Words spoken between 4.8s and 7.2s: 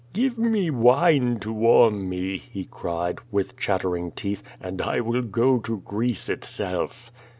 I will go to Greece itself."